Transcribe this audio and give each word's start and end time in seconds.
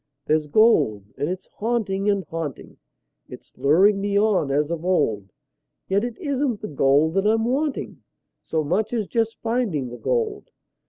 There's 0.25 0.47
gold, 0.47 1.05
and 1.15 1.29
it's 1.29 1.45
haunting 1.45 2.09
and 2.09 2.23
haunting; 2.23 2.77
It's 3.29 3.51
luring 3.55 4.01
me 4.01 4.17
on 4.17 4.49
as 4.49 4.71
of 4.71 4.83
old; 4.83 5.31
Yet 5.87 6.03
it 6.03 6.17
isn't 6.17 6.61
the 6.61 6.67
gold 6.67 7.13
that 7.13 7.27
I'm 7.27 7.45
wanting 7.45 8.01
So 8.41 8.63
much 8.63 8.93
as 8.93 9.05
just 9.05 9.39
finding 9.43 9.89
the 9.89 9.99
gold. 9.99 10.49